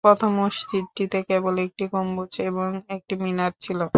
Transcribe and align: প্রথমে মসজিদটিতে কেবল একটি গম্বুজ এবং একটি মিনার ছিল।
প্রথমে 0.03 0.35
মসজিদটিতে 0.39 1.19
কেবল 1.29 1.55
একটি 1.65 1.83
গম্বুজ 1.93 2.33
এবং 2.49 2.67
একটি 2.95 3.13
মিনার 3.23 3.53
ছিল। 3.61 3.81